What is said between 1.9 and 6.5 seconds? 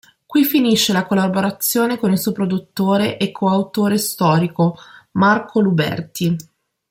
con il suo produttore e coautore storico, Marco Luberti.